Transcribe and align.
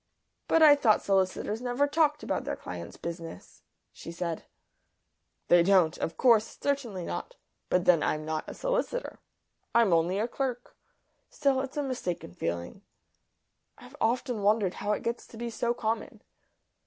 "But 0.47 0.63
I 0.63 0.75
thought 0.75 1.03
solicitors 1.03 1.61
never 1.61 1.85
talked 1.85 2.23
about 2.23 2.43
their 2.43 2.55
clients' 2.55 2.97
business," 2.97 3.61
she 3.91 4.11
said. 4.11 4.45
"They 5.47 5.61
don't. 5.61 5.95
Of 5.99 6.17
course. 6.17 6.57
Certainly 6.59 7.05
not. 7.05 7.35
But 7.69 7.85
then 7.85 8.01
I'm 8.01 8.25
not 8.25 8.45
a 8.47 8.55
solicitor; 8.55 9.19
I'm 9.75 9.93
only 9.93 10.17
a 10.17 10.27
clerk. 10.27 10.75
Still, 11.29 11.61
it's 11.61 11.77
a 11.77 11.83
mistaken 11.83 12.33
feeling; 12.33 12.81
I've 13.77 13.95
often 14.01 14.41
wondered 14.41 14.73
how 14.73 14.91
it 14.93 15.03
gets 15.03 15.27
to 15.27 15.37
be 15.37 15.51
so 15.51 15.71
common." 15.75 16.23